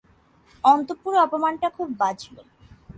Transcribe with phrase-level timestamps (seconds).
[0.63, 2.35] অন্তঃপুরে অপমানটা খুব বাজল।